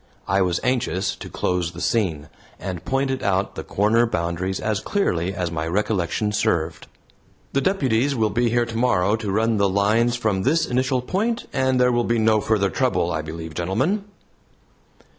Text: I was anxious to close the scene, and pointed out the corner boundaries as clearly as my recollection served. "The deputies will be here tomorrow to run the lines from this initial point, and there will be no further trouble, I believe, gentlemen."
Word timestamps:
I 0.27 0.41
was 0.41 0.59
anxious 0.63 1.15
to 1.17 1.29
close 1.29 1.73
the 1.73 1.79
scene, 1.79 2.27
and 2.59 2.83
pointed 2.83 3.21
out 3.21 3.53
the 3.53 3.63
corner 3.63 4.07
boundaries 4.07 4.59
as 4.59 4.79
clearly 4.79 5.31
as 5.31 5.51
my 5.51 5.67
recollection 5.67 6.31
served. 6.31 6.87
"The 7.53 7.61
deputies 7.61 8.15
will 8.15 8.31
be 8.31 8.49
here 8.49 8.65
tomorrow 8.65 9.15
to 9.17 9.31
run 9.31 9.57
the 9.57 9.69
lines 9.69 10.15
from 10.15 10.41
this 10.41 10.65
initial 10.65 11.03
point, 11.03 11.45
and 11.53 11.79
there 11.79 11.91
will 11.91 12.03
be 12.03 12.17
no 12.17 12.41
further 12.41 12.71
trouble, 12.71 13.11
I 13.11 13.21
believe, 13.21 13.53
gentlemen." 13.53 14.05